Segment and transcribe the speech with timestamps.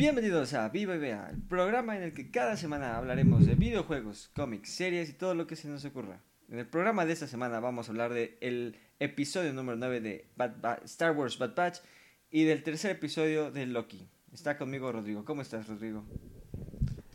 [0.00, 4.30] Bienvenidos a Viva y Vea, el programa en el que cada semana hablaremos de videojuegos,
[4.34, 6.22] cómics, series y todo lo que se nos ocurra.
[6.48, 10.26] En el programa de esta semana vamos a hablar del episodio número 9 de
[10.84, 11.80] Star Wars Bad Batch
[12.30, 14.08] y del tercer episodio de Loki.
[14.32, 15.26] Está conmigo Rodrigo.
[15.26, 16.02] ¿Cómo estás, Rodrigo?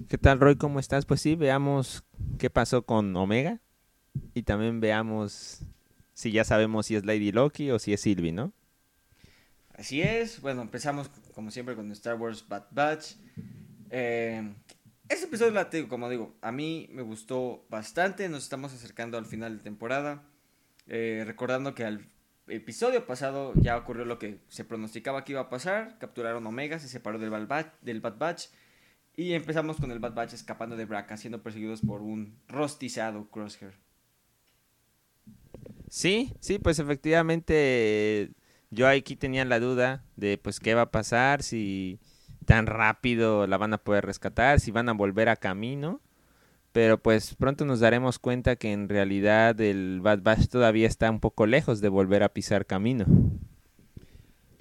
[0.08, 0.56] ¿Qué tal, Roy?
[0.56, 1.08] ¿Cómo estás?
[1.08, 2.04] Pues sí, veamos
[2.38, 3.62] qué pasó con Omega
[4.36, 5.64] y también veamos
[6.14, 8.54] si ya sabemos si es Lady Loki o si es Sylvie, ¿no?
[9.78, 10.42] Así es.
[10.42, 13.16] Bueno, empezamos como siempre con Star Wars Bad Batch.
[13.90, 18.28] Este episodio, como digo, a mí me gustó bastante.
[18.30, 20.24] Nos estamos acercando al final de temporada.
[20.88, 22.08] Eh, recordando que al
[22.48, 25.98] episodio pasado ya ocurrió lo que se pronosticaba que iba a pasar.
[26.00, 27.74] Capturaron Omega, se separó del Bad Batch.
[27.82, 28.48] Del Bad Batch
[29.18, 33.74] y empezamos con el Bad Batch escapando de Braca, siendo perseguidos por un rostizado Crosshair.
[35.90, 38.32] Sí, sí, pues efectivamente
[38.76, 42.00] yo aquí tenía la duda de pues qué va a pasar, si
[42.46, 46.02] tan rápido la van a poder rescatar, si van a volver a camino.
[46.72, 51.22] Pero pues pronto nos daremos cuenta que en realidad el Bad Batch todavía está un
[51.22, 53.06] poco lejos de volver a pisar camino.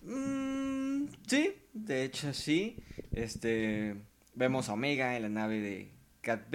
[0.04, 2.78] Mm, sí, de hecho sí.
[3.10, 3.96] Este
[4.34, 5.90] vemos a Omega en la nave de
[6.20, 6.46] Cat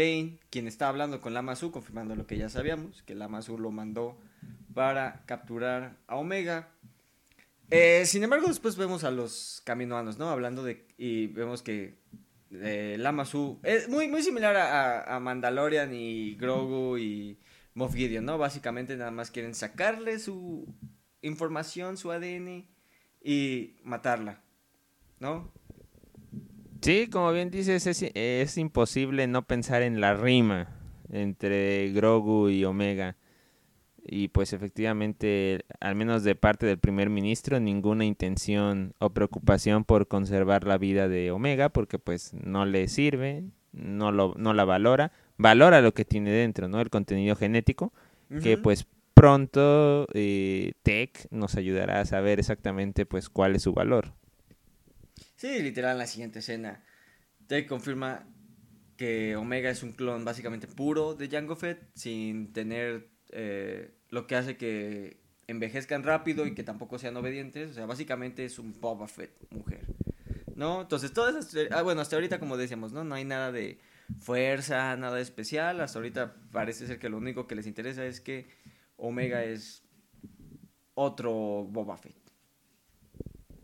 [0.49, 3.69] quien está hablando con Lama Su, confirmando lo que ya sabíamos, que Lama Su lo
[3.69, 4.17] mandó
[4.73, 6.69] para capturar a Omega.
[7.71, 10.29] Eh, sin embargo, después vemos a los caminoanos, ¿no?
[10.29, 10.87] Hablando de.
[10.97, 11.99] Y vemos que
[12.51, 17.39] eh, Lama Su es muy, muy similar a, Mandalorian y Grogu y
[17.75, 18.37] Moff Gideon, ¿no?
[18.37, 20.73] Básicamente nada más quieren sacarle su
[21.21, 22.67] información, su ADN
[23.21, 24.41] y matarla,
[25.19, 25.51] ¿no?
[26.81, 30.75] Sí, como bien dices, es, es imposible no pensar en la rima
[31.11, 33.15] entre Grogu y Omega
[34.09, 40.07] y pues efectivamente, al menos de parte del primer ministro, ninguna intención o preocupación por
[40.07, 45.11] conservar la vida de Omega, porque pues no le sirve, no, lo, no la valora,
[45.37, 46.81] valora lo que tiene dentro, ¿no?
[46.81, 47.93] El contenido genético,
[48.43, 54.13] que pues pronto eh, Tech nos ayudará a saber exactamente pues cuál es su valor.
[55.35, 56.83] Sí, literal en la siguiente escena,
[57.47, 58.27] Tech confirma
[58.97, 64.35] que Omega es un clon básicamente puro de Jango Fett, sin tener eh, lo que
[64.35, 67.71] hace que envejezcan rápido y que tampoco sean obedientes.
[67.71, 69.81] O sea, básicamente es un Boba Fett mujer.
[70.55, 70.81] ¿No?
[70.81, 71.71] Entonces, todas esas...
[71.71, 73.03] Ah, bueno, hasta ahorita, como decíamos, ¿no?
[73.03, 73.79] No hay nada de
[74.19, 75.81] fuerza, nada especial.
[75.81, 78.49] Hasta ahorita parece ser que lo único que les interesa es que
[78.97, 79.83] Omega es
[80.93, 82.17] otro Boba Fett.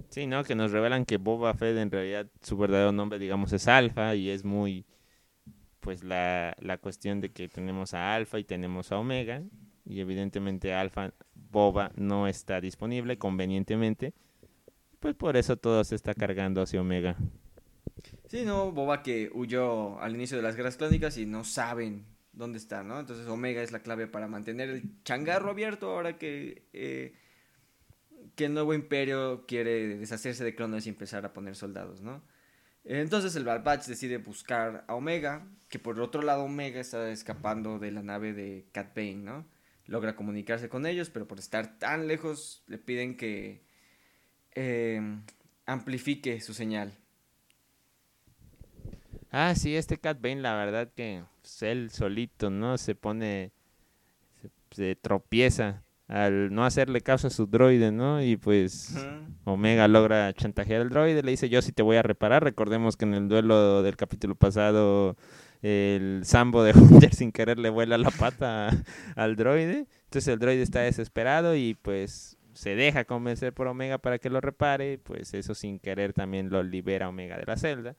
[0.10, 0.44] Sí, ¿no?
[0.44, 4.30] Que nos revelan que Boba Fett en realidad su verdadero nombre, digamos, es Alpha y
[4.30, 4.86] es muy
[5.82, 9.44] pues la, la cuestión de que tenemos a Alpha y tenemos a Omega
[9.86, 14.14] y evidentemente Alpha Boba no está disponible convenientemente,
[15.00, 17.16] pues por eso todo se está cargando hacia Omega.
[18.28, 22.58] Sí, no, Boba que huyó al inicio de las guerras clónicas y no saben dónde
[22.58, 23.00] está, ¿no?
[23.00, 27.16] Entonces Omega es la clave para mantener el changarro abierto ahora que, eh,
[28.36, 32.22] que el nuevo imperio quiere deshacerse de clones y empezar a poner soldados, ¿no?
[32.84, 37.92] Entonces el Bad decide buscar a Omega, que por otro lado Omega está escapando de
[37.92, 39.46] la nave de Cat Bane, ¿no?
[39.88, 43.62] Logra comunicarse con ellos, pero por estar tan lejos le piden que
[44.56, 45.02] eh,
[45.66, 46.98] amplifique su señal.
[49.32, 52.78] Ah, sí, este Cat Bane, la verdad que pues, él solito, ¿no?
[52.78, 53.52] Se pone,
[54.72, 58.22] se tropieza al no hacerle caso a su droide, ¿no?
[58.22, 58.96] Y pues
[59.44, 62.44] Omega logra chantajear al droide, le dice yo sí te voy a reparar.
[62.44, 65.18] Recordemos que en el duelo del capítulo pasado
[65.66, 68.70] el Sambo de Hunter sin querer le vuela la pata
[69.16, 69.88] al droide.
[70.04, 74.42] Entonces el droide está desesperado y pues se deja convencer por Omega para que lo
[74.42, 75.00] repare.
[75.00, 77.96] Pues eso sin querer también lo libera Omega de la celda.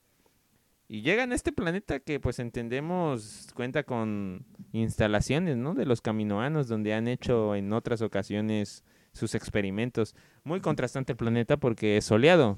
[0.88, 5.75] Y llegan a este planeta que pues entendemos cuenta con instalaciones, ¿no?
[5.75, 10.15] De los caminoanos donde han hecho en otras ocasiones sus experimentos.
[10.44, 12.56] Muy contrastante el planeta porque es soleado,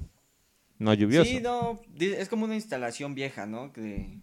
[0.77, 1.27] no lluvioso.
[1.27, 3.73] Sí, no, es como una instalación vieja, ¿no?
[3.73, 4.19] Que,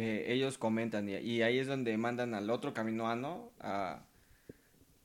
[0.00, 4.02] ellos comentan y, ahí es donde mandan al otro caminoano a,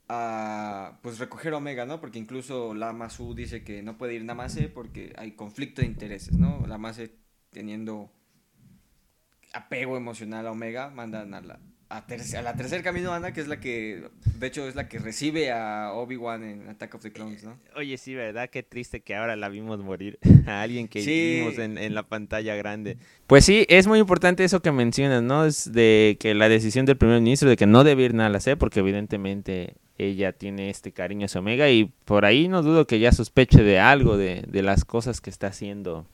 [0.08, 2.00] a pues recoger Omega, ¿no?
[2.00, 6.38] Porque incluso la Masu dice que no puede ir Namase porque hay conflicto de intereses,
[6.38, 6.66] ¿no?
[6.68, 7.12] La Mase
[7.50, 8.12] teniendo
[9.54, 11.60] apego emocional a Omega, mandan a la,
[11.90, 12.04] a,
[12.42, 14.10] la tercer camino Ana, que es la que,
[14.40, 17.58] de hecho, es la que recibe a Obi-Wan en Attack of the Clones, ¿no?
[17.76, 18.50] Oye, sí, ¿verdad?
[18.50, 20.18] Qué triste que ahora la vimos morir.
[20.48, 22.98] a alguien que vimos en, en, la pantalla grande.
[23.28, 25.46] Pues sí, es muy importante eso que mencionas, ¿no?
[25.46, 28.32] Es de que la decisión del primer ministro de que no debe ir nada a
[28.32, 32.88] la C, porque evidentemente ella tiene este cariño a Omega y por ahí no dudo
[32.88, 36.06] que ya sospeche de algo, de, de las cosas que está haciendo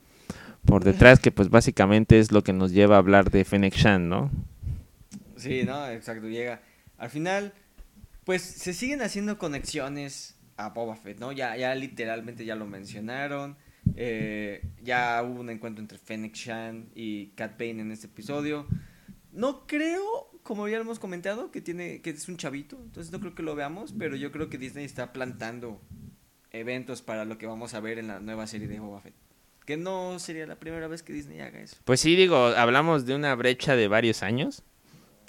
[0.65, 4.09] por detrás, que pues básicamente es lo que nos lleva a hablar de Fennec Shan,
[4.09, 4.29] ¿no?
[5.41, 6.61] Sí, no, exacto, llega.
[6.97, 7.53] Al final,
[8.23, 11.31] pues se siguen haciendo conexiones a Boba Fett, ¿no?
[11.31, 13.57] Ya, ya literalmente ya lo mencionaron.
[13.95, 18.67] Eh, ya hubo un encuentro entre Fennec Shan y Cat Bane en este episodio.
[19.31, 23.33] No creo, como ya hemos comentado, que tiene, que es un chavito, entonces no creo
[23.33, 25.81] que lo veamos, pero yo creo que Disney está plantando
[26.51, 29.15] eventos para lo que vamos a ver en la nueva serie de Boba Fett.
[29.65, 31.77] Que no sería la primera vez que Disney haga eso.
[31.85, 34.63] Pues sí, digo, hablamos de una brecha de varios años.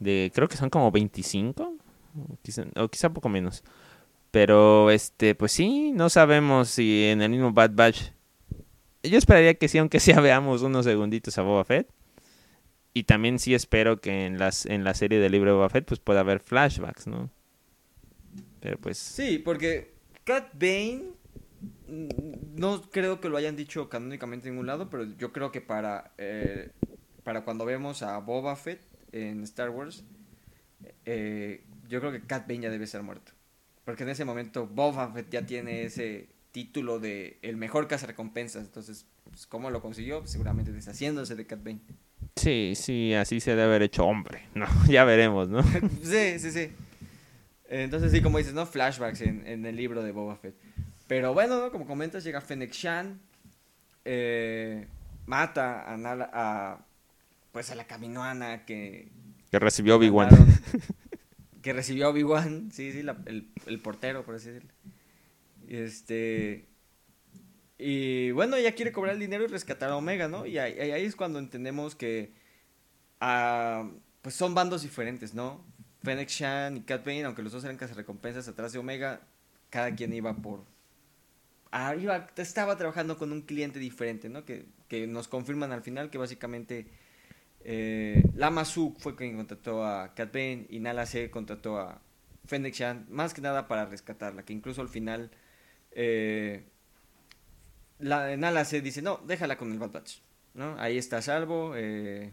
[0.03, 1.77] De, creo que son como 25,
[2.77, 3.63] o quizá, poco menos.
[4.31, 8.13] Pero, este, pues sí, no sabemos si en el mismo Bad Batch.
[9.03, 11.89] Yo esperaría que sí, aunque sea veamos unos segunditos a Boba Fett.
[12.95, 15.87] Y también sí espero que en, las, en la serie del libro de Boba Fett
[15.87, 17.31] pues pueda haber flashbacks, ¿no?
[18.61, 18.99] Pero pues...
[18.99, 19.95] Sí, porque
[20.25, 21.13] Cat Bane
[21.89, 26.13] no creo que lo hayan dicho canónicamente en ningún lado, pero yo creo que para,
[26.19, 26.71] eh,
[27.23, 30.05] para cuando vemos a Boba Fett en Star Wars,
[31.05, 33.33] eh, yo creo que Cat Bane ya debe ser muerto.
[33.85, 39.07] Porque en ese momento Boba Fett ya tiene ese título de el mejor recompensas Entonces,
[39.25, 40.27] pues, ¿cómo lo consiguió?
[40.27, 41.81] Seguramente deshaciéndose de Cat Bane.
[42.37, 44.43] Sí, sí, así se debe haber hecho hombre.
[44.55, 45.63] No, ya veremos, ¿no?
[46.03, 46.71] sí, sí, sí.
[47.69, 48.67] Entonces, sí, como dices, ¿no?
[48.67, 50.55] Flashbacks en, en el libro de Boba Fett.
[51.07, 53.21] Pero bueno, como comentas, llega Fennec Shan,
[54.05, 54.87] eh,
[55.27, 56.87] mata a, a,
[57.53, 59.09] pues a la caminoana que...
[59.51, 60.31] Que recibió Obi-Wan.
[61.63, 63.05] que recibió Obi-Wan, sí, sí,
[63.67, 64.73] el, portero, por así decirlo.
[65.69, 66.67] Este...
[67.79, 70.47] Y bueno, ella quiere cobrar el dinero y rescatar a Omega, ¿no?
[70.47, 72.33] Y ahí, ahí es cuando entendemos que...
[73.21, 73.91] Ah,
[74.23, 75.65] pues son bandos diferentes, ¿no?
[76.03, 79.21] Fennec Shan y Cat Bane, aunque los dos eran recompensas atrás de Omega,
[79.71, 80.65] cada quien iba por,
[81.73, 84.45] arriba estaba trabajando con un cliente diferente, ¿no?
[84.45, 86.87] Que, que nos confirman al final que básicamente
[87.65, 92.01] eh, Lama Su fue quien contrató a Cat Bane y Nala C contrató a
[92.47, 95.31] Fennec Shan, más que nada para rescatarla, que incluso al final
[95.93, 96.65] eh,
[97.99, 100.19] la, Nala C dice, no, déjala con el Bad Batch,
[100.55, 100.77] ¿no?
[100.79, 102.33] Ahí está salvo, eh,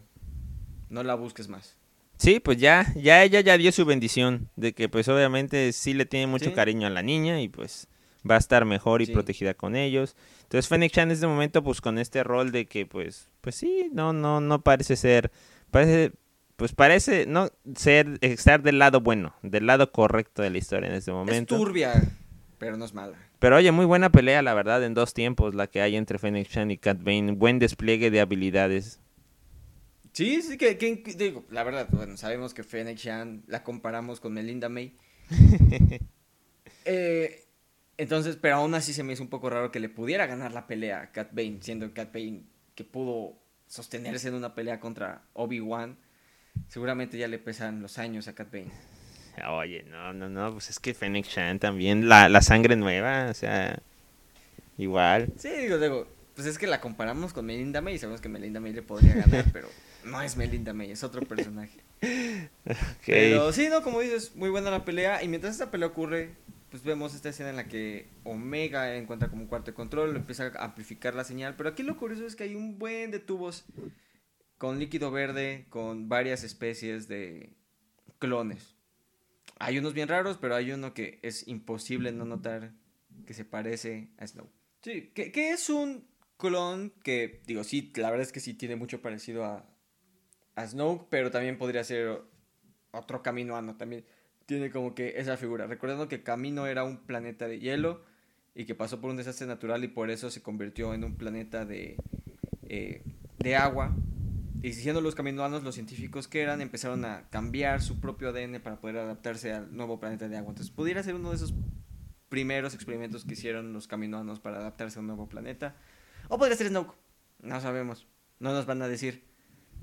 [0.88, 1.76] no la busques más.
[2.16, 6.04] Sí, pues ya, ya ella ya dio su bendición, de que pues obviamente sí le
[6.04, 7.88] tiene mucho cariño a la niña y pues
[8.28, 10.16] va a estar mejor y protegida con ellos.
[10.42, 13.90] Entonces Fennec Chan en este momento pues con este rol de que pues pues sí,
[13.92, 15.30] no no no parece ser
[15.70, 16.12] parece
[16.56, 20.94] pues parece no ser estar del lado bueno, del lado correcto de la historia en
[20.94, 21.54] este momento.
[21.54, 21.94] Es turbia,
[22.58, 23.16] pero no es mala.
[23.38, 26.46] Pero oye, muy buena pelea, la verdad, en dos tiempos, la que hay entre Fennec
[26.46, 27.32] Chan y Cat Bane.
[27.32, 29.00] Buen despliegue de habilidades.
[30.12, 30.74] Sí, sí, que,
[31.16, 34.94] digo, la verdad, bueno, sabemos que Fennec Chan la comparamos con Melinda May.
[36.84, 37.46] eh,
[38.00, 40.66] entonces, pero aún así se me hizo un poco raro que le pudiera ganar la
[40.66, 42.44] pelea a Cat Bane, siendo Cat Bane
[42.74, 43.34] que pudo
[43.66, 45.98] sostenerse en una pelea contra Obi-Wan.
[46.68, 48.70] Seguramente ya le pesan los años a Cat Bane.
[49.48, 53.34] Oye, no, no, no, pues es que Fennec Shan también, la, la sangre nueva, o
[53.34, 53.78] sea,
[54.78, 55.28] igual.
[55.36, 58.72] Sí, digo, digo, pues es que la comparamos con Melinda May sabemos que Melinda May
[58.72, 59.68] le podría ganar, pero
[60.04, 61.80] no es Melinda May, es otro personaje.
[63.04, 66.30] Pero sí, no, como dices, muy buena la pelea y mientras esta pelea ocurre,
[66.70, 70.52] pues vemos esta escena en la que Omega encuentra como un cuarto de control, empieza
[70.56, 73.64] a amplificar la señal, pero aquí lo curioso es que hay un buen de tubos
[74.56, 77.54] con líquido verde, con varias especies de
[78.18, 78.76] clones.
[79.58, 82.72] Hay unos bien raros, pero hay uno que es imposible no notar
[83.26, 84.48] que se parece a Snow.
[84.82, 86.06] Sí, que, es un
[86.38, 89.66] clon que, digo, sí, la verdad es que sí tiene mucho parecido a,
[90.54, 92.22] a Snoke, pero también podría ser
[92.92, 94.04] otro camino también
[94.50, 95.68] tiene como que esa figura.
[95.68, 98.02] Recordando que Camino era un planeta de hielo
[98.52, 101.64] y que pasó por un desastre natural y por eso se convirtió en un planeta
[101.64, 101.96] de,
[102.64, 103.04] eh,
[103.38, 103.94] de agua.
[104.60, 108.80] Y siendo los caminoanos los científicos que eran, empezaron a cambiar su propio ADN para
[108.80, 110.50] poder adaptarse al nuevo planeta de agua.
[110.50, 111.54] Entonces, pudiera ser uno de esos
[112.28, 115.76] primeros experimentos que hicieron los caminoanos para adaptarse a un nuevo planeta.
[116.28, 116.96] O podría ser Snoke.
[117.40, 118.08] No sabemos.
[118.40, 119.22] No nos van a decir.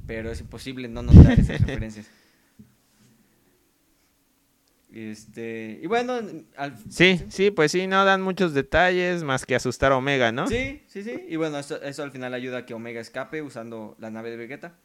[0.05, 2.09] Pero es imposible no notar esas referencias.
[4.91, 6.19] Este, y bueno,
[6.89, 10.47] sí, sí, pues sí, no dan muchos detalles más que asustar a Omega, ¿no?
[10.47, 11.25] Sí, sí, sí.
[11.27, 14.79] Y bueno, eso, al final ayuda a que Omega escape usando la nave de Vegeta.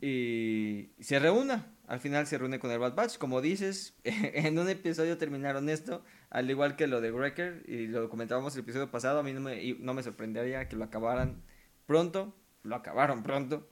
[0.00, 1.70] Y se reúna.
[1.86, 3.16] Al final se reúne con el Bad Batch.
[3.16, 8.10] Como dices, en un episodio terminaron esto, al igual que lo de Wrecker, y lo
[8.10, 9.20] comentábamos el episodio pasado.
[9.20, 11.42] A mí no me, no me sorprendería que lo acabaran
[11.86, 12.36] pronto.
[12.62, 13.66] Lo acabaron pronto.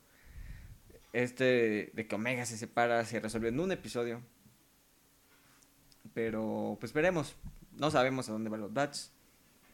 [1.12, 4.23] Este de que Omega se separa se resolvió en un episodio
[6.14, 7.35] pero pues veremos.
[7.78, 9.12] No sabemos a dónde van los Bats.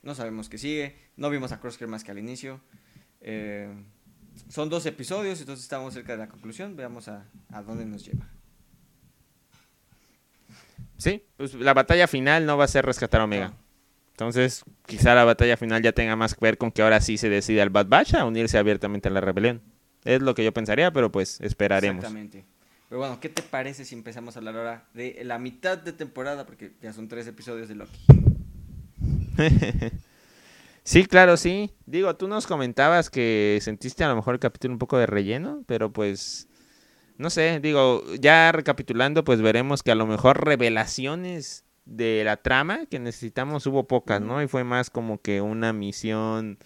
[0.02, 0.96] No sabemos qué sigue.
[1.16, 2.60] No vimos a Crosshair más que al inicio.
[3.20, 3.68] Eh,
[4.48, 6.76] son dos episodios, entonces estamos cerca de la conclusión.
[6.76, 8.28] Veamos a, a dónde nos lleva.
[10.96, 13.52] Sí, pues la batalla final no va a ser rescatar a Omega.
[14.10, 17.28] Entonces, quizá la batalla final ya tenga más que ver con que ahora sí se
[17.28, 19.62] decida el Bad Batch a unirse abiertamente a la rebelión.
[20.04, 22.04] Es lo que yo pensaría, pero pues esperaremos.
[22.04, 22.44] Exactamente.
[22.88, 26.46] Pero bueno, ¿qué te parece si empezamos a hablar ahora de la mitad de temporada?
[26.46, 28.00] Porque ya son tres episodios de Loki.
[30.84, 31.74] sí, claro, sí.
[31.84, 35.62] Digo, tú nos comentabas que sentiste a lo mejor el capítulo un poco de relleno,
[35.66, 36.48] pero pues,
[37.18, 42.86] no sé, digo, ya recapitulando, pues veremos que a lo mejor revelaciones de la trama
[42.86, 44.42] que necesitamos hubo pocas, ¿no?
[44.42, 46.58] Y fue más como que una misión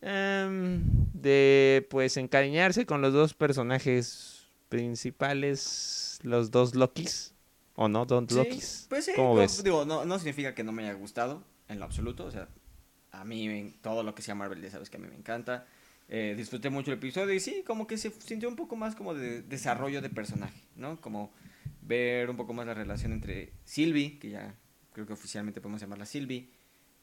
[0.00, 4.39] em, de, pues, encariñarse con los dos personajes
[4.70, 7.34] principales, los dos Lokis.
[7.74, 8.06] ¿O no?
[8.06, 8.86] Dos Lokis.
[8.88, 9.62] Pues sí, ¿Cómo ves?
[9.62, 12.24] Digo, no, no significa que no me haya gustado en lo absoluto.
[12.24, 12.48] O sea,
[13.10, 15.66] a mí todo lo que sea Marvel, ya sabes que a mí me encanta.
[16.08, 19.14] Eh, disfruté mucho el episodio y sí, como que se sintió un poco más como
[19.14, 21.00] de desarrollo de personaje, ¿no?
[21.00, 21.32] Como
[21.82, 24.54] ver un poco más la relación entre Sylvie, que ya
[24.92, 26.50] creo que oficialmente podemos llamarla Sylvie,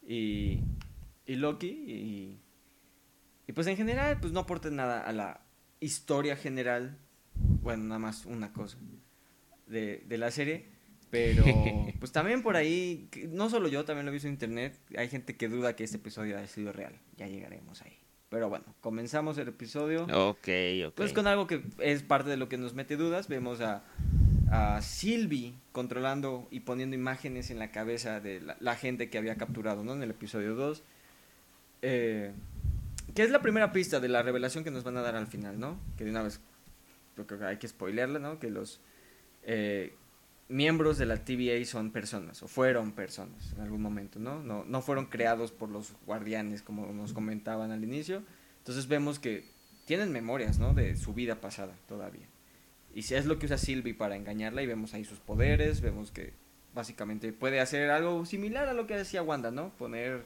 [0.06, 0.60] y,
[1.26, 1.68] y Loki.
[1.68, 2.40] Y,
[3.48, 5.42] y, pues en general, pues no aporta nada a la
[5.80, 6.98] historia general.
[7.68, 8.78] Bueno, nada más una cosa
[9.66, 10.66] de, de la serie.
[11.10, 11.44] Pero,
[12.00, 15.36] pues también por ahí, no solo yo, también lo he visto en internet, hay gente
[15.36, 16.94] que duda que este episodio haya sido real.
[17.18, 17.98] Ya llegaremos ahí.
[18.30, 20.04] Pero bueno, comenzamos el episodio.
[20.04, 20.48] Ok,
[20.88, 20.96] ok.
[20.96, 23.28] Pues con algo que es parte de lo que nos mete dudas.
[23.28, 23.84] Vemos a,
[24.50, 29.84] a Sylvie controlando y poniendo imágenes en la cabeza de la, gente que había capturado,
[29.84, 29.94] ¿no?
[29.94, 30.84] En el episodio 2.
[31.82, 32.32] Eh,
[33.14, 35.60] que es la primera pista de la revelación que nos van a dar al final,
[35.60, 35.80] ¿no?
[35.98, 36.42] Que de una vez,
[37.26, 38.40] creo que hay que spoilerla, ¿no?
[38.40, 38.82] Que los...
[39.44, 39.96] Eh,
[40.50, 44.42] miembros de la TVA son personas, o fueron personas en algún momento, ¿no?
[44.42, 48.24] No, no fueron creados por los guardianes, como nos comentaban al inicio.
[48.60, 49.46] Entonces vemos que
[49.86, 50.74] tienen memorias, ¿no?
[50.74, 52.28] De su vida pasada todavía.
[52.94, 56.12] Y si es lo que usa Sylvie para engañarla, y vemos ahí sus poderes, vemos
[56.12, 56.34] que
[56.74, 59.70] básicamente puede hacer algo similar a lo que decía Wanda, ¿no?
[59.78, 60.26] Poner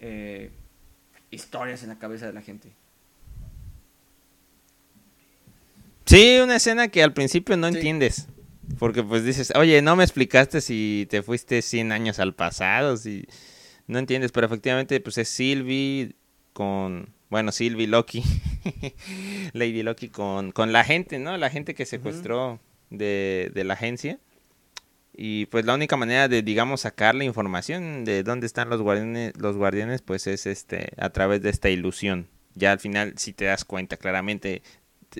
[0.00, 0.50] eh,
[1.30, 2.72] historias en la cabeza de la gente.
[6.08, 8.28] Sí, una escena que al principio no entiendes.
[8.78, 13.26] Porque pues dices, oye, no me explicaste si te fuiste 100 años al pasado, si
[13.86, 16.14] no entiendes, pero efectivamente pues es Sylvie
[16.54, 18.22] con, bueno, Sylvie Loki,
[19.52, 21.36] Lady Loki con, con la gente, ¿no?
[21.36, 24.18] La gente que secuestró de, de la agencia.
[25.14, 29.36] Y pues la única manera de, digamos, sacar la información de dónde están los guardianes,
[29.36, 32.28] los guardianes, pues es este, a través de esta ilusión.
[32.54, 34.62] Ya al final, si te das cuenta claramente,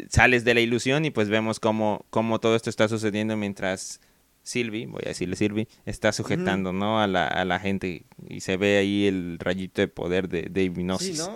[0.09, 4.01] sales de la ilusión y pues vemos cómo, cómo todo esto está sucediendo mientras
[4.43, 7.01] Sylvie, voy a decirle Sylvie, está sujetando, ¿no?
[7.01, 10.65] A la, a la gente y se ve ahí el rayito de poder de, de
[10.65, 11.29] hipnosis.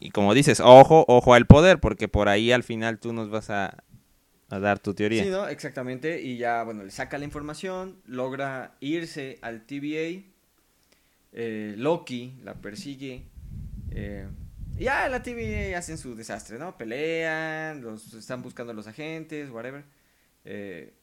[0.00, 3.50] Y como dices, ojo, ojo al poder, porque por ahí al final tú nos vas
[3.50, 3.84] a,
[4.48, 5.22] a dar tu teoría.
[5.22, 5.46] Sí, ¿no?
[5.46, 6.20] Exactamente.
[6.22, 10.24] Y ya, bueno, le saca la información, logra irse al TVA.
[11.34, 13.22] Eh, Loki la persigue.
[13.92, 14.26] Eh,
[14.82, 16.76] ya la TV hacen su desastre, ¿no?
[16.76, 19.84] Pelean, los están buscando los agentes, whatever.
[20.44, 20.94] Eh,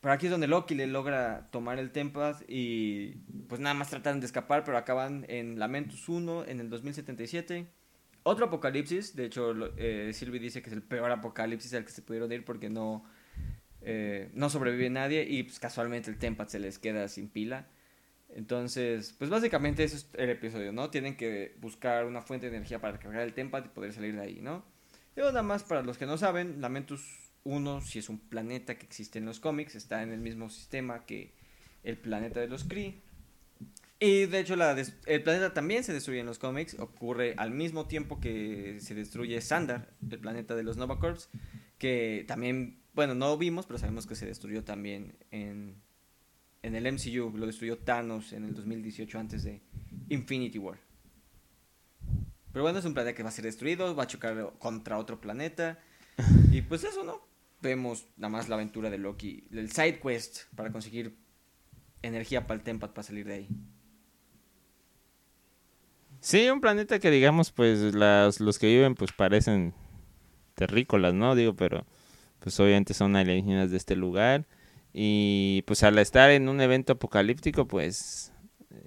[0.00, 3.16] pero aquí es donde Loki le logra tomar el Tempad y
[3.48, 7.66] pues nada más tratan de escapar, pero acaban en Lamentus 1 en el 2077.
[8.22, 12.02] Otro apocalipsis, de hecho eh, Sylvie dice que es el peor apocalipsis al que se
[12.02, 13.04] pudieron ir porque no,
[13.82, 17.68] eh, no sobrevive nadie y pues casualmente el Tempad se les queda sin pila.
[18.34, 20.90] Entonces, pues básicamente eso es el episodio, ¿no?
[20.90, 24.22] Tienen que buscar una fuente de energía para cargar el Tempat y poder salir de
[24.22, 24.64] ahí, ¿no?
[25.16, 28.86] Y nada más para los que no saben, Lamentus 1, si es un planeta que
[28.86, 31.34] existe en los cómics, está en el mismo sistema que
[31.82, 33.00] el planeta de los Kree.
[33.98, 34.74] Y de hecho la
[35.06, 39.40] el planeta también se destruye en los cómics, ocurre al mismo tiempo que se destruye
[39.40, 41.28] Sandar, el planeta de los Nova Corps,
[41.76, 45.82] que también, bueno, no vimos, pero sabemos que se destruyó también en
[46.62, 49.60] en el MCU lo destruyó Thanos en el 2018 antes de
[50.08, 50.78] Infinity War.
[52.52, 55.20] Pero bueno, es un planeta que va a ser destruido, va a chocar contra otro
[55.20, 55.78] planeta.
[56.52, 57.20] Y pues eso, ¿no?
[57.62, 61.16] Vemos nada más la aventura de Loki, el side quest para conseguir
[62.02, 63.48] energía para el Tempat para salir de ahí.
[66.20, 69.74] Sí, un planeta que digamos, pues las, los que viven pues parecen
[70.54, 71.34] terrícolas, ¿no?
[71.34, 71.86] Digo, pero
[72.40, 74.46] pues obviamente son alienígenas de este lugar.
[74.92, 78.32] Y pues al estar en un evento apocalíptico, pues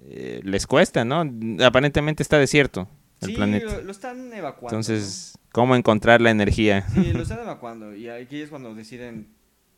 [0.06, 1.24] eh, les cuesta, ¿no?
[1.64, 2.88] Aparentemente está desierto
[3.20, 3.66] el sí, planeta.
[3.66, 4.76] Lo, lo, están evacuando.
[4.76, 6.86] Entonces, ¿cómo encontrar la energía?
[6.90, 7.94] Sí, lo están evacuando.
[7.94, 9.28] Y aquí es cuando deciden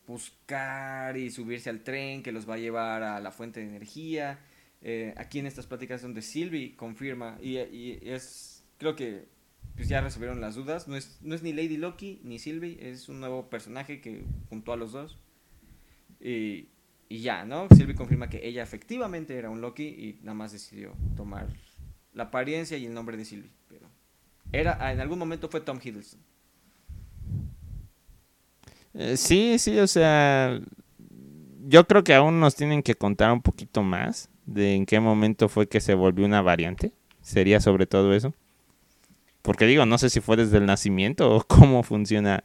[0.06, 4.38] buscar y subirse al tren que los va a llevar a la fuente de energía.
[4.82, 9.26] Eh, aquí en estas pláticas donde Sylvie confirma, y, y, es, creo que
[9.74, 10.88] pues ya resolvieron las dudas.
[10.88, 14.72] No es, no es ni Lady Loki ni Sylvie, es un nuevo personaje que juntó
[14.72, 15.18] a los dos.
[16.28, 16.68] Y,
[17.08, 17.68] ya, ¿no?
[17.68, 21.46] Sylvie confirma que ella efectivamente era un Loki y nada más decidió tomar
[22.14, 23.52] la apariencia y el nombre de Sylvie.
[23.68, 23.86] Pero
[24.52, 26.20] era, en algún momento fue Tom Hiddleston.
[28.94, 30.60] Eh, sí, sí, o sea,
[31.68, 35.48] yo creo que aún nos tienen que contar un poquito más de en qué momento
[35.48, 36.92] fue que se volvió una variante.
[37.20, 38.34] Sería sobre todo eso.
[39.42, 42.42] Porque digo, no sé si fue desde el nacimiento o cómo funciona,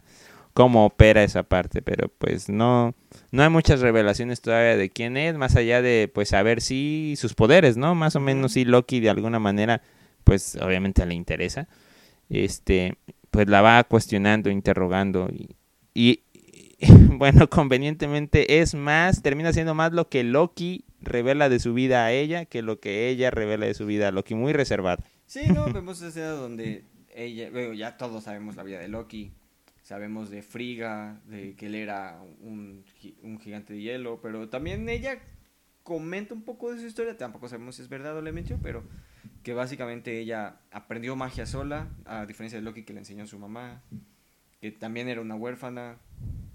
[0.54, 2.94] cómo opera esa parte, pero pues no,
[3.32, 7.34] no hay muchas revelaciones todavía de quién es, más allá de pues saber si sus
[7.34, 7.96] poderes, ¿no?
[7.96, 9.82] Más o menos si Loki de alguna manera,
[10.24, 11.68] pues obviamente le interesa.
[12.30, 12.98] Este,
[13.30, 15.56] pues la va cuestionando, interrogando y,
[15.94, 16.24] y
[17.18, 22.12] bueno, convenientemente es más, termina siendo más lo que Loki revela de su vida a
[22.12, 25.04] ella que lo que ella revela de su vida a Loki, muy reservado.
[25.26, 29.32] Sí, no, vemos escena donde ella, bueno, ya todos sabemos la vida de Loki,
[29.92, 32.86] sabemos de Friga, de que él era un,
[33.42, 35.20] gigante de hielo, pero también ella
[35.84, 38.86] comenta un poco de su historia, tampoco sabemos si es verdad o le mintió, pero
[39.44, 43.38] que básicamente ella aprendió magia sola, a diferencia de Loki que le enseñó a su
[43.38, 43.84] mamá,
[44.62, 45.98] que también era una huérfana.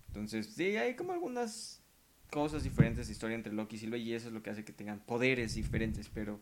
[0.07, 1.85] Entonces, sí, hay como algunas
[2.31, 4.73] cosas diferentes de historia entre Loki y Silva y eso es lo que hace que
[4.73, 6.41] tengan poderes diferentes, pero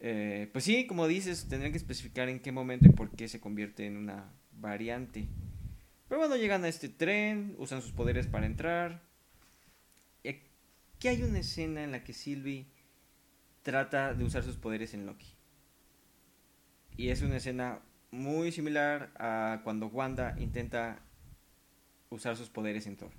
[0.00, 3.38] eh, pues sí, como dices, tendrían que especificar en qué momento y por qué se
[3.38, 5.28] convierte en una variante.
[6.12, 9.00] Pero bueno, llegan a este tren, usan sus poderes para entrar.
[10.22, 12.66] Y aquí hay una escena en la que Sylvie
[13.62, 15.34] trata de usar sus poderes en Loki.
[16.98, 21.00] Y es una escena muy similar a cuando Wanda intenta
[22.10, 23.12] usar sus poderes en Thor.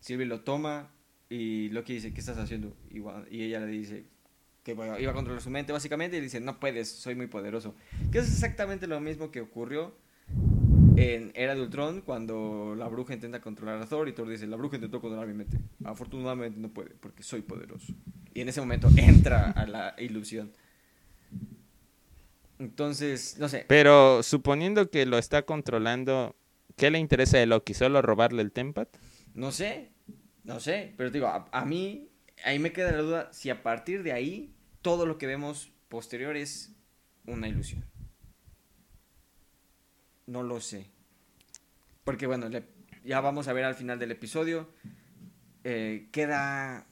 [0.00, 0.90] Sylvie lo toma
[1.30, 2.76] y Loki dice, ¿qué estás haciendo?
[2.90, 2.98] Y,
[3.40, 4.04] ella le dice
[4.64, 7.74] que iba a controlar su mente básicamente y dice, no puedes, soy muy poderoso.
[8.10, 9.96] Que es exactamente lo mismo que ocurrió
[10.96, 14.56] en Era de Ultron cuando la bruja intenta controlar a Thor y Thor dice, la
[14.56, 15.58] bruja intentó controlar mi mente.
[15.84, 17.92] Afortunadamente no puede porque soy poderoso.
[18.34, 20.52] Y en ese momento entra a la ilusión.
[22.58, 23.64] Entonces, no sé.
[23.66, 26.36] Pero suponiendo que lo está controlando,
[26.76, 27.74] ¿qué le interesa de Loki?
[27.74, 28.88] ¿Solo robarle el Tempat?
[29.34, 29.90] No sé,
[30.44, 32.08] no sé, pero digo, a, mí,
[32.44, 36.36] ahí me queda la duda si a partir de ahí todo lo que vemos posterior
[36.36, 36.74] es
[37.26, 37.84] una ilusión.
[40.32, 40.86] No lo sé.
[42.04, 42.48] Porque bueno,
[43.04, 44.70] ya vamos a ver al final del episodio.
[45.62, 46.86] Eh, queda,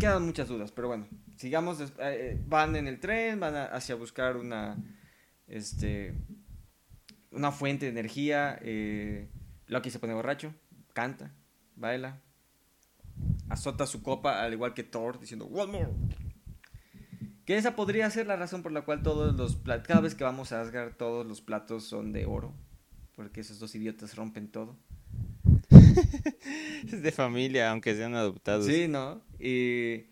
[0.00, 1.78] quedan muchas dudas, pero bueno, sigamos.
[2.00, 4.76] Eh, van en el tren, van hacia buscar una,
[5.46, 6.14] este,
[7.30, 8.58] una fuente de energía.
[8.60, 9.28] Eh,
[9.68, 10.52] Loki se pone borracho,
[10.92, 11.32] canta
[11.76, 12.20] baila,
[13.48, 15.92] azota su copa al igual que Thor diciendo One more.
[17.46, 20.50] Que esa podría ser la razón por la cual todos los cada vez que vamos
[20.50, 22.52] a Asgard todos los platos son de oro,
[23.20, 24.78] porque esos dos idiotas rompen todo.
[26.90, 28.64] es de familia, aunque sean adoptados.
[28.64, 29.22] Sí, ¿no?
[29.38, 30.06] Y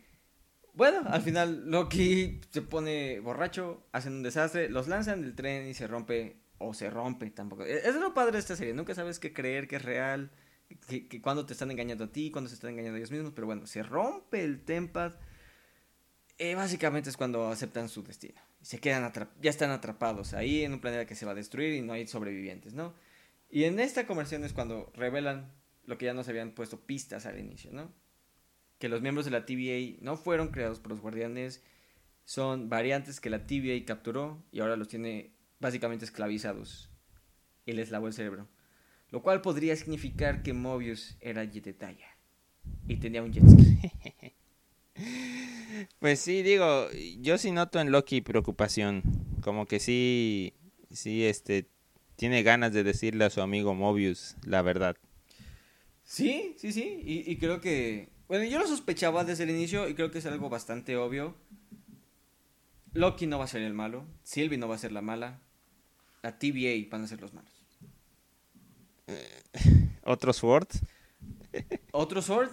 [0.75, 5.73] bueno, al final Loki se pone borracho, hacen un desastre, los lanzan del tren y
[5.73, 7.64] se rompe o se rompe tampoco.
[7.64, 10.31] Es lo padre de esta serie, nunca sabes qué creer, qué es real
[10.87, 13.47] que, cuando te están engañando a ti, cuando se están engañando a ellos mismos, pero
[13.47, 15.14] bueno, se rompe el Tempad,
[16.38, 18.40] eh, básicamente es cuando aceptan su destino.
[18.62, 21.83] Se quedan ya están atrapados ahí en un planeta que se va a destruir y
[21.83, 22.94] no hay sobrevivientes, ¿no?
[23.51, 25.53] Y en esta conversión es cuando revelan
[25.85, 27.92] lo que ya nos habían puesto pistas al inicio, ¿no?
[28.79, 31.62] Que los miembros de la TVA no fueron creados por los guardianes,
[32.24, 36.90] son variantes que la TVA capturó y ahora los tiene básicamente esclavizados
[37.66, 38.46] y les lavó el cerebro.
[39.11, 42.16] Lo cual podría significar que Mobius era Yetetaya
[42.87, 43.42] y tenía un jet
[46.01, 46.89] Pues sí, digo,
[47.21, 49.03] yo sí noto en Loki preocupación,
[49.43, 50.55] como que sí,
[50.91, 51.69] sí, este,
[52.17, 54.97] tiene ganas de decirle a su amigo Mobius la verdad.
[56.05, 59.95] Sí, sí, sí, y, y creo que, bueno, yo lo sospechaba desde el inicio y
[59.95, 61.37] creo que es algo bastante obvio.
[62.95, 65.41] Loki no va a ser el malo, Sylvie no va a ser la mala,
[66.23, 67.53] la TVA van a ser los malos.
[70.05, 70.69] ¿Otro Sword?
[71.93, 72.51] ¿Otro Sword?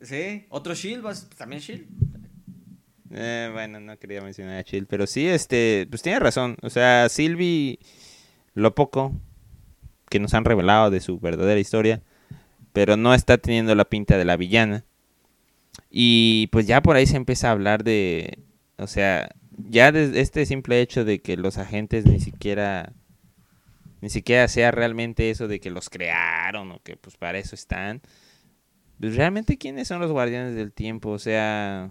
[0.00, 1.04] Sí, otro Shield,
[1.36, 1.86] también Shield.
[3.10, 6.56] Eh, bueno, no quería mencionar a Shield, pero sí, este, pues tiene razón.
[6.62, 7.78] O sea, Sylvie,
[8.54, 9.12] lo poco
[10.08, 12.02] que nos han revelado de su verdadera historia,
[12.72, 14.84] pero no está teniendo la pinta de la villana.
[15.90, 18.38] Y pues ya por ahí se empieza a hablar de,
[18.76, 22.92] o sea, ya desde este simple hecho de que los agentes ni siquiera
[24.00, 28.00] ni siquiera sea realmente eso de que los crearon o que pues para eso están.
[29.00, 31.90] Pues realmente quiénes son los guardianes del tiempo, o sea,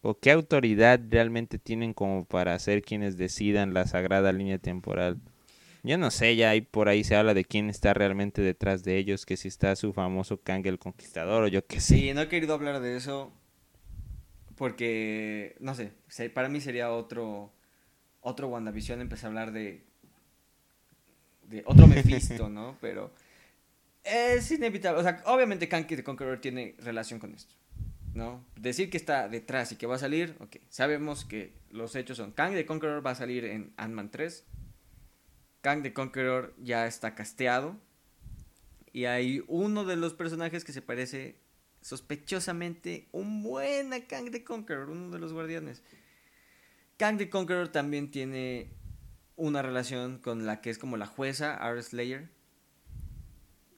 [0.00, 5.18] o qué autoridad realmente tienen como para ser quienes decidan la sagrada línea temporal.
[5.82, 8.96] Yo no sé, ya ahí por ahí se habla de quién está realmente detrás de
[8.96, 11.94] ellos, que si está su famoso Kang el Conquistador o yo qué sé.
[11.94, 13.32] Sí, no he querido hablar de eso
[14.56, 15.92] porque, no sé,
[16.34, 17.52] para mí sería otro,
[18.20, 19.84] otro WandaVision empezar a hablar de,
[21.48, 22.76] de otro Mephisto, ¿no?
[22.80, 23.12] Pero
[24.06, 27.54] es inevitable, o sea, obviamente Kang the Conqueror tiene relación con esto.
[28.16, 28.44] ¿no?
[28.56, 30.56] Decir que está detrás y que va a salir, ok.
[30.70, 34.44] Sabemos que los hechos son Kang the Conqueror va a salir en Ant-Man 3.
[35.60, 37.76] Kang the Conqueror ya está casteado.
[38.92, 41.38] Y hay uno de los personajes que se parece
[41.82, 45.82] sospechosamente un buen a Kang the Conqueror, uno de los guardianes.
[46.96, 48.70] Kang the Conqueror también tiene
[49.36, 52.30] una relación con la que es como la jueza, Art Slayer.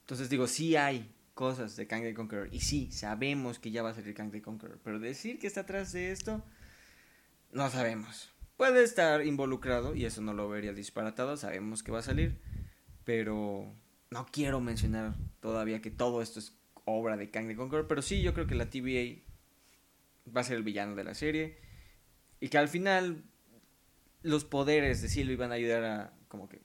[0.08, 2.48] Entonces digo, sí hay cosas de Kang the Conqueror.
[2.50, 4.80] Y sí, sabemos que ya va a salir Kang the Conqueror.
[4.82, 6.42] Pero decir que está atrás de esto,
[7.52, 8.30] no sabemos.
[8.56, 11.36] Puede estar involucrado y eso no lo vería disparatado.
[11.36, 12.38] Sabemos que va a salir.
[13.04, 13.70] Pero
[14.08, 16.54] no quiero mencionar todavía que todo esto es
[16.86, 17.86] obra de Kang the Conqueror.
[17.86, 19.20] Pero sí, yo creo que la TVA
[20.34, 21.58] va a ser el villano de la serie.
[22.40, 23.24] Y que al final
[24.22, 26.62] los poderes de Sylvie van a ayudar a como que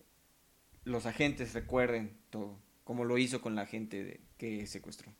[0.85, 5.13] los agentes recuerden todo como lo hizo con la gente de, que secuestró.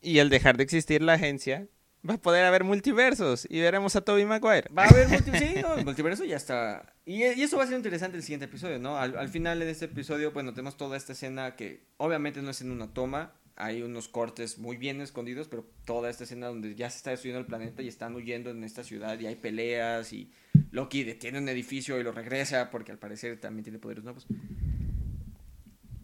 [0.00, 1.66] Y al dejar de existir la agencia,
[2.08, 4.68] va a poder haber multiversos y veremos a Toby Maguire.
[4.76, 6.94] Va a haber multiversos, sí, no, multiverso ya está.
[7.04, 8.96] Y, eso va a ser interesante el siguiente episodio, ¿no?
[8.96, 12.60] Al, al, final de este episodio, bueno, tenemos toda esta escena que obviamente no es
[12.60, 16.90] en una toma, hay unos cortes muy bien escondidos, pero toda esta escena donde ya
[16.90, 20.30] se está destruyendo el planeta y están huyendo en esta ciudad y hay peleas y
[20.70, 24.26] Loki detiene un edificio y lo regresa porque al parecer también tiene poderes nuevos.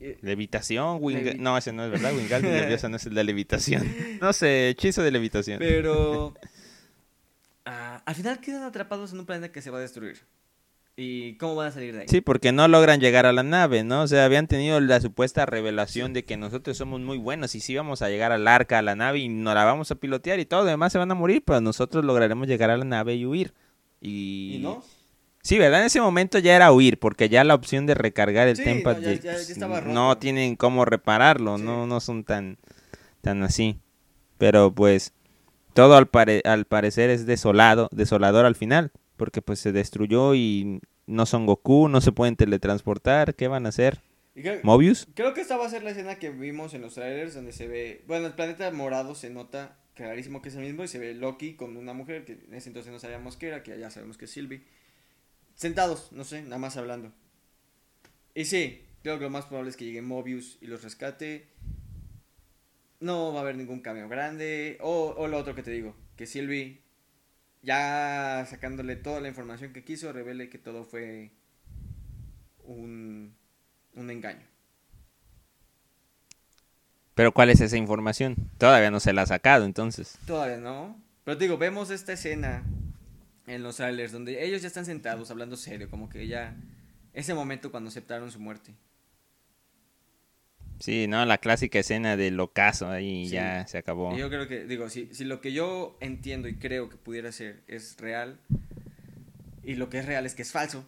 [0.05, 1.01] Eh, levitación,
[1.39, 3.95] no, ese no es verdad, Wingardium nerviosa no es el de levitación.
[4.21, 5.61] No sé, hechizo de levitación.
[5.61, 6.35] Pero
[7.65, 10.19] ah, al final quedan atrapados en un planeta que se va a destruir.
[10.97, 12.09] ¿Y cómo van a salir de ahí?
[12.09, 14.03] Sí, porque no logran llegar a la nave, ¿no?
[14.03, 17.77] O sea, habían tenido la supuesta revelación de que nosotros somos muy buenos y sí
[17.77, 20.47] vamos a llegar al arca, a la nave y nos la vamos a pilotear y
[20.47, 23.55] todo, demás se van a morir, pero nosotros lograremos llegar a la nave y huir.
[24.01, 24.83] Y, ¿Y no?
[25.43, 25.81] Sí, ¿verdad?
[25.81, 28.63] En ese momento ya era huir, porque ya la opción de recargar el sí,
[29.59, 32.59] no, no, tienen cómo repararlo, no, no son tan,
[33.21, 33.81] tan así.
[34.39, 35.13] Pero pues
[35.75, 36.09] todo al,
[36.45, 41.89] al parecer es desolado, desolador al final, porque pues se destruyó y no son Goku,
[41.89, 44.01] no se pueden teletransportar, ¿qué van a hacer?
[44.63, 45.09] ¿Mobius?
[45.15, 47.67] Creo que esta va a ser la escena que vimos en los trailers donde se
[47.67, 51.15] ve, bueno, el planeta morado se nota clarísimo que es el mismo y se ve
[51.15, 54.17] Loki con una mujer que en ese entonces no sabíamos que era, que ya sabemos
[54.17, 54.65] que es Sylvie
[55.63, 57.13] Sentados, no sé, nada más hablando.
[58.35, 61.47] Y sí, creo que lo más probable es que llegue Mobius y los rescate.
[62.99, 64.77] No va a haber ningún cambio grande.
[64.81, 66.83] O, o lo otro que te digo, que Sylvie,
[67.63, 71.31] ya sacándole toda la información que quiso, revele que todo fue
[72.65, 73.33] un,
[73.95, 74.49] un engaño.
[77.15, 78.35] Pero ¿cuál es esa información?
[78.59, 80.19] Todavía no se la ha sacado, entonces.
[80.27, 81.01] Todavía no.
[81.23, 82.65] Pero te digo, vemos esta escena
[83.47, 86.57] en los trailers, donde ellos ya están sentados hablando serio, como que ya
[87.13, 88.73] ese momento cuando aceptaron su muerte.
[90.79, 94.17] Sí, no, la clásica escena del ocaso ahí ya se acabó.
[94.17, 97.63] yo creo que, digo, si, si lo que yo entiendo y creo que pudiera ser
[97.69, 98.41] es real,
[99.63, 100.85] y lo que es real es que es falso,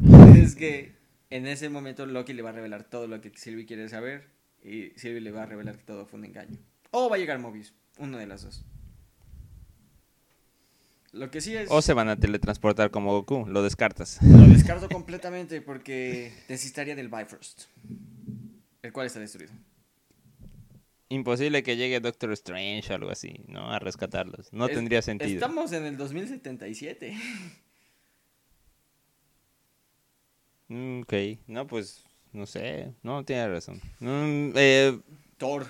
[0.36, 0.94] es que
[1.30, 4.24] en ese momento Loki le va a revelar todo lo que Sylvie quiere saber,
[4.64, 6.58] y Sylvie le va a revelar que todo fue un engaño.
[6.90, 8.64] O va a llegar Mobius, uno de las dos.
[11.14, 11.70] Lo que sí es...
[11.70, 14.18] O se van a teletransportar como Goku, lo descartas.
[14.20, 17.62] Lo descarto completamente porque necesitaría del Bifrost,
[18.82, 19.52] el cual está destruido.
[21.08, 23.70] Imposible que llegue Doctor Strange o algo así, ¿no?
[23.70, 24.52] A rescatarlos.
[24.52, 25.34] No tendría sentido.
[25.34, 27.16] Estamos en el 2077.
[30.66, 31.14] Mm, ok,
[31.46, 32.92] no, pues, no sé.
[33.04, 33.80] No, tiene razón.
[34.00, 34.98] Mm, eh,
[35.38, 35.66] Thor.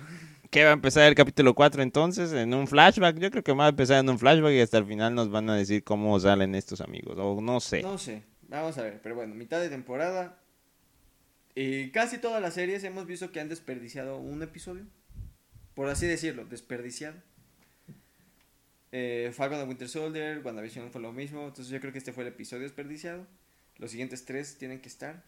[0.54, 2.32] ¿Qué va a empezar el capítulo 4 entonces?
[2.32, 3.18] ¿En un flashback?
[3.18, 5.50] Yo creo que va a empezar en un flashback y hasta el final nos van
[5.50, 7.18] a decir cómo salen estos amigos.
[7.18, 7.82] O no sé.
[7.82, 8.22] No sé.
[8.42, 9.00] Vamos a ver.
[9.02, 10.38] Pero bueno, mitad de temporada.
[11.56, 14.84] Y casi todas las series hemos visto que han desperdiciado un episodio.
[15.74, 17.16] Por así decirlo, desperdiciado.
[18.92, 21.48] Eh, Falcon de Winter Soldier, WandaVision fue lo mismo.
[21.48, 23.26] Entonces yo creo que este fue el episodio desperdiciado.
[23.78, 25.24] Los siguientes tres tienen que estar.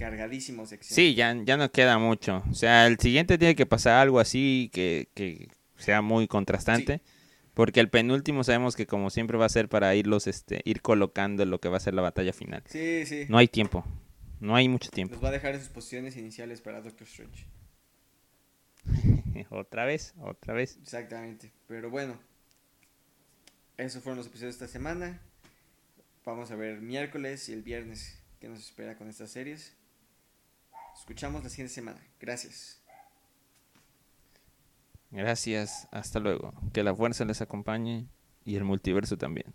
[0.00, 2.42] Cargadísimos Sí, ya, ya no queda mucho.
[2.50, 7.02] O sea, el siguiente tiene que pasar algo así que, que sea muy contrastante.
[7.52, 11.44] Porque el penúltimo sabemos que como siempre va a ser para irlos, este, ir colocando
[11.44, 12.62] lo que va a ser la batalla final.
[12.66, 13.26] Sí, sí.
[13.28, 13.84] No hay tiempo.
[14.40, 15.14] No hay mucho tiempo.
[15.14, 17.44] Nos va a dejar en sus posiciones iniciales para Doctor Strange.
[19.50, 20.78] otra vez, otra vez.
[20.80, 21.52] Exactamente.
[21.66, 22.18] Pero bueno,
[23.76, 25.20] esos fueron los episodios de esta semana.
[26.24, 29.76] Vamos a ver miércoles y el viernes qué nos espera con estas series.
[31.00, 32.00] Escuchamos la siguiente semana.
[32.20, 32.80] Gracias.
[35.10, 35.88] Gracias.
[35.90, 36.52] Hasta luego.
[36.72, 38.06] Que la fuerza les acompañe
[38.44, 39.52] y el multiverso también.